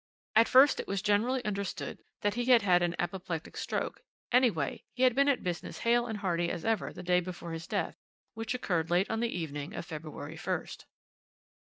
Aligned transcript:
At 0.35 0.47
first 0.47 0.79
it 0.79 0.87
was 0.87 1.03
generally 1.03 1.45
understood 1.45 2.03
that 2.21 2.33
he 2.33 2.45
had 2.45 2.63
had 2.63 2.81
an 2.81 2.95
apoplectic 2.97 3.55
stroke; 3.55 4.01
anyway, 4.31 4.83
he 4.95 5.03
had 5.03 5.13
been 5.13 5.29
at 5.29 5.43
business 5.43 5.77
hale 5.85 6.07
and 6.07 6.17
hearty 6.17 6.49
as 6.49 6.65
ever 6.65 6.91
the 6.91 7.03
day 7.03 7.19
before 7.19 7.51
his 7.51 7.67
death, 7.67 7.99
which 8.33 8.55
occurred 8.55 8.89
late 8.89 9.11
on 9.11 9.19
the 9.19 9.29
evening 9.29 9.75
of 9.75 9.85
February 9.85 10.37
1st. 10.37 10.85